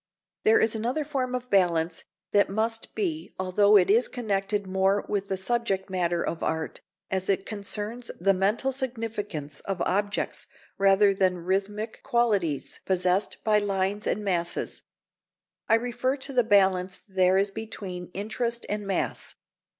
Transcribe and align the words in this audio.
]There 0.45 0.59
is 0.59 0.73
another 0.73 1.05
form 1.05 1.35
of 1.35 1.51
balance 1.51 2.05
that 2.31 2.49
must 2.49 2.95
be 2.95 3.35
although 3.39 3.77
it 3.77 3.87
is 3.87 4.07
connected 4.07 4.65
more 4.65 5.05
with 5.07 5.27
the 5.27 5.37
subject 5.37 5.91
matter 5.91 6.25
of 6.25 6.41
art, 6.41 6.81
as 7.11 7.29
it 7.29 7.45
concerns 7.45 8.09
the 8.19 8.33
mental 8.33 8.71
significance 8.71 9.59
of 9.59 9.79
objects 9.83 10.47
rather 10.79 11.13
than 11.13 11.45
rhythmic 11.45 12.01
qualities 12.01 12.79
possessed 12.83 13.43
by 13.43 13.59
lines 13.59 14.07
and 14.07 14.23
masses; 14.25 14.81
I 15.69 15.75
refer 15.75 16.17
to 16.17 16.33
the 16.33 16.43
balance 16.43 17.01
there 17.07 17.37
is 17.37 17.51
between 17.51 18.09
interest 18.15 18.65
and 18.69 18.87
mass. 18.87 19.35